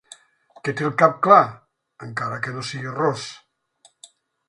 Que 0.67 0.73
té 0.79 0.87
el 0.87 0.95
cap 1.01 1.19
clar, 1.27 1.37
encara 2.09 2.43
que 2.47 2.57
no 2.59 2.67
sigui 2.73 2.99
ros. 2.99 3.31